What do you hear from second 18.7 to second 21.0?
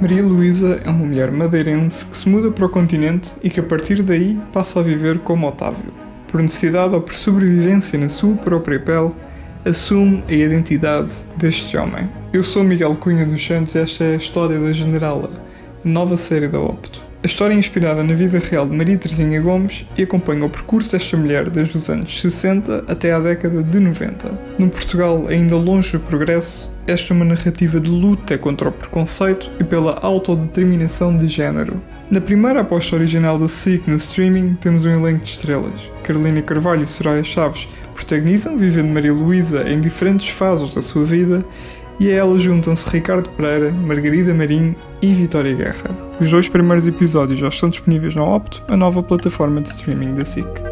Maria Teresinha Gomes e acompanha o percurso